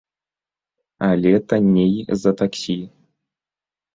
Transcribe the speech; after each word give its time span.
Але 1.09 1.33
танней 1.51 1.93
за 2.21 2.31
таксі. 2.41 2.77